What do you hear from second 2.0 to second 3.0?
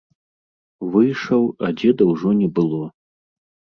ўжо не было.